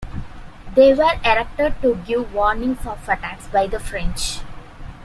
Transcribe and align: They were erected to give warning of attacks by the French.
They 0.73 0.95
were 0.95 1.13
erected 1.23 1.79
to 1.83 1.93
give 1.95 2.33
warning 2.33 2.75
of 2.87 3.07
attacks 3.07 3.45
by 3.49 3.67
the 3.67 3.79
French. 3.79 4.39